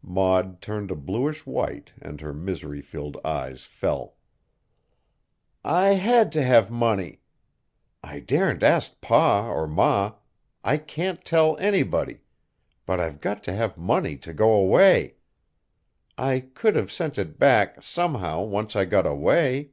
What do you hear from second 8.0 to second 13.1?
I darn't ask Pa or Ma; I can't tell anybody, but